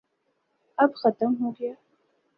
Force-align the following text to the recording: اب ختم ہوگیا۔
اب 0.77 0.91
ختم 0.95 1.31
ہوگیا۔ 1.41 1.73